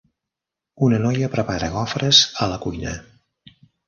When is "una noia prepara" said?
0.85-1.69